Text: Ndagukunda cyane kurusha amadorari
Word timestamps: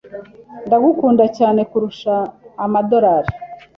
Ndagukunda 0.67 1.25
cyane 1.37 1.61
kurusha 1.71 2.13
amadorari 2.65 3.31